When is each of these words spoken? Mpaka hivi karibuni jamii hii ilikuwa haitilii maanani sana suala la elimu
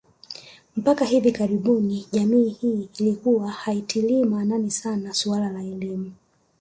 Mpaka 0.77 1.05
hivi 1.05 1.31
karibuni 1.31 2.07
jamii 2.11 2.49
hii 2.49 2.89
ilikuwa 2.99 3.51
haitilii 3.51 4.25
maanani 4.25 4.71
sana 4.71 5.13
suala 5.13 5.49
la 5.49 5.61
elimu 5.63 6.11